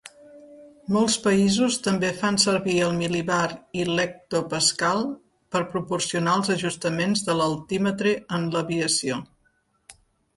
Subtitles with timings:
[0.93, 3.41] Molts països també fan servir el mil·libar
[3.81, 5.05] i l'hectopascal
[5.57, 9.19] per proporcionar els ajustaments de l'altímetre en l'aviació.